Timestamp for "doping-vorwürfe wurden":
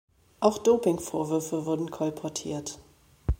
0.57-1.91